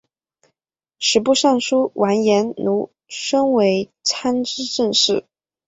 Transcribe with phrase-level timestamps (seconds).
[0.99, 5.27] 吏部尚书完颜奴申为参知政事。